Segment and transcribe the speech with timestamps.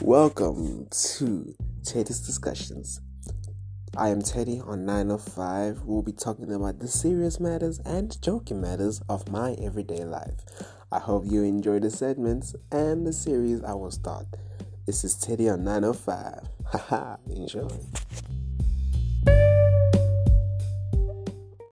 [0.00, 3.00] Welcome to Teddy's Discussions.
[3.96, 5.82] I am Teddy on 905.
[5.84, 10.40] We'll be talking about the serious matters and joking matters of my everyday life.
[10.90, 14.26] I hope you enjoy the segments and the series I will start.
[14.86, 16.48] This is Teddy on 905.
[16.66, 17.68] Haha, enjoy.